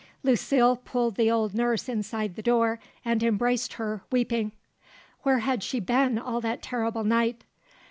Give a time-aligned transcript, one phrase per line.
[0.23, 4.51] Lucile pulled the old nurse inside the door and embraced her, weeping.
[5.21, 7.43] Where had she been all that terrible night?